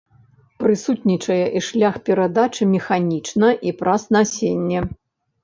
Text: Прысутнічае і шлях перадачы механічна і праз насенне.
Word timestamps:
Прысутнічае 0.61 1.45
і 1.59 1.61
шлях 1.67 1.99
перадачы 2.07 2.63
механічна 2.73 3.53
і 3.69 3.77
праз 3.83 4.09
насенне. 4.19 4.79